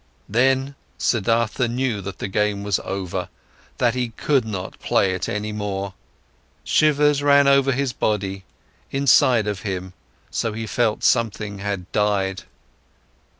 Then, 0.27 0.73
Siddhartha 0.97 1.67
knew 1.67 2.01
that 2.01 2.17
the 2.17 2.27
game 2.27 2.63
was 2.63 2.79
over, 2.83 3.29
that 3.77 3.93
he 3.93 4.09
could 4.09 4.45
not 4.45 4.79
play 4.79 5.13
it 5.13 5.29
any 5.29 5.51
more. 5.51 5.93
Shivers 6.63 7.21
ran 7.21 7.47
over 7.47 7.71
his 7.71 7.93
body, 7.93 8.43
inside 8.89 9.45
of 9.45 9.59
him, 9.59 9.93
so 10.31 10.53
he 10.53 10.65
felt, 10.65 11.03
something 11.03 11.59
had 11.59 11.91
died. 11.91 12.45